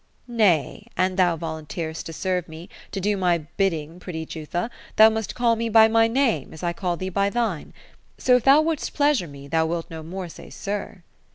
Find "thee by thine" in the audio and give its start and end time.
6.97-7.71